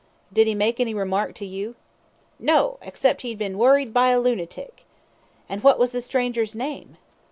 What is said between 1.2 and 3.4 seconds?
to you?" "No; except he'd